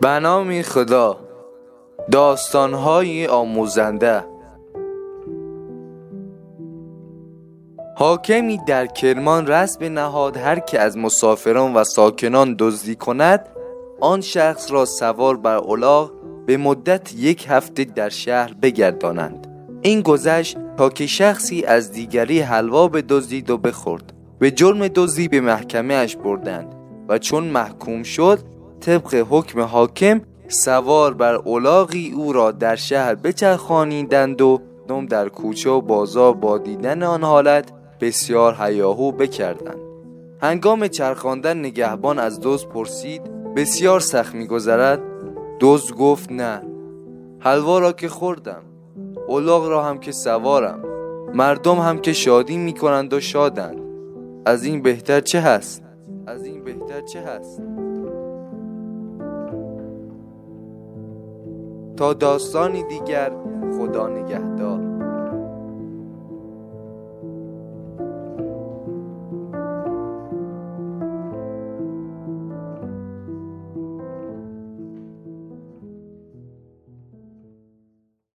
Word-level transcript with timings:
به 0.00 0.08
نام 0.08 0.62
خدا 0.62 1.16
داستانهای 2.10 3.26
آموزنده. 3.26 4.24
حاکمی 7.96 8.60
در 8.66 8.86
کرمان 8.86 9.46
رسم 9.46 9.84
نهاد 9.84 10.36
هر 10.36 10.58
که 10.58 10.80
از 10.80 10.98
مسافران 10.98 11.74
و 11.74 11.84
ساکنان 11.84 12.56
دزدی 12.58 12.94
کند 12.94 13.48
آن 14.00 14.20
شخص 14.20 14.70
را 14.70 14.84
سوار 14.84 15.36
بر 15.36 15.56
الاغ 15.56 16.10
به 16.46 16.56
مدت 16.56 17.14
یک 17.14 17.46
هفته 17.48 17.84
در 17.84 18.08
شهر 18.08 18.54
بگردانند. 18.62 19.46
این 19.82 20.00
گذشت 20.00 20.56
تا 20.76 20.88
که 20.88 21.06
شخصی 21.06 21.64
از 21.64 21.92
دیگری 21.92 22.40
حلوا 22.40 22.88
به 22.88 23.02
دزدید 23.02 23.50
و 23.50 23.58
بخورد. 23.58 24.12
به 24.38 24.50
جرم 24.50 24.88
دزدی 24.88 25.28
به 25.28 25.40
محکمه 25.40 25.94
اش 25.94 26.16
بردند 26.16 26.74
و 27.08 27.18
چون 27.18 27.44
محکوم 27.44 28.02
شد 28.02 28.59
طبق 28.80 29.26
حکم 29.30 29.60
حاکم 29.60 30.20
سوار 30.48 31.14
بر 31.14 31.34
اولاغی 31.34 32.12
او 32.16 32.32
را 32.32 32.50
در 32.50 32.76
شهر 32.76 33.14
بچرخانیدند 33.14 34.40
و 34.40 34.60
نم 34.88 35.06
در 35.06 35.28
کوچه 35.28 35.70
و 35.70 35.80
بازار 35.80 36.34
با 36.34 36.58
دیدن 36.58 37.02
آن 37.02 37.24
حالت 37.24 37.72
بسیار 38.00 38.56
هیاهو 38.60 39.12
بکردند. 39.12 39.80
هنگام 40.42 40.88
چرخاندن 40.88 41.58
نگهبان 41.58 42.18
از 42.18 42.40
دوز 42.40 42.66
پرسید 42.66 43.22
بسیار 43.56 44.00
سخت 44.00 44.34
میگذرد؟ 44.34 45.00
دوز 45.58 45.92
گفت 45.92 46.32
نه. 46.32 46.62
حلوا 47.38 47.78
را 47.78 47.92
که 47.92 48.08
خوردم. 48.08 48.62
اولاغ 49.28 49.68
را 49.68 49.84
هم 49.84 49.98
که 49.98 50.12
سوارم. 50.12 50.82
مردم 51.34 51.76
هم 51.76 51.98
که 51.98 52.12
شادی 52.12 52.56
می‌کنند 52.56 53.12
و 53.12 53.20
شادند. 53.20 53.80
از 54.46 54.64
این 54.64 54.82
بهتر 54.82 55.20
چه 55.20 55.40
هست؟ 55.40 55.82
از 56.26 56.44
این 56.44 56.64
بهتر 56.64 57.00
چه 57.00 57.20
هست؟ 57.20 57.62
تا 62.00 62.12
داستانی 62.12 62.82
دیگر 62.82 63.32
خدا 63.78 64.08
نگهدار. 64.08 64.79